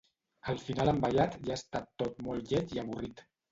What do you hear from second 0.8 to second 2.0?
han ballat i ha estat